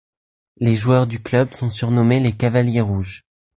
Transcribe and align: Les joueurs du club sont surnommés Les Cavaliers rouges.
Les 0.57 0.75
joueurs 0.75 1.05
du 1.05 1.21
club 1.21 1.53
sont 1.53 1.69
surnommés 1.69 2.19
Les 2.19 2.31
Cavaliers 2.31 2.81
rouges. 2.81 3.21